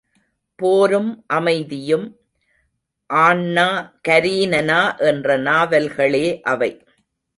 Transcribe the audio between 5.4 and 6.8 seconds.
நாவல்களே அவை.